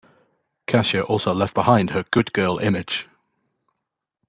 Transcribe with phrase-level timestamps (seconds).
[0.65, 3.07] Kasia also left behind her "good girl" image.